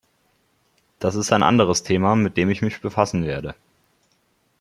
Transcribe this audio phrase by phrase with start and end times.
[0.97, 3.53] Das ist ein anderes Thema, mit dem ich mich befassen werde.